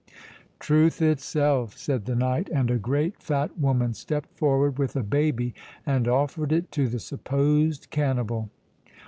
[0.59, 5.53] '""Truth itself!" said the knight; "and a great fat woman stepped forward with a baby,
[5.85, 8.49] and offered it to the supposed cannibal."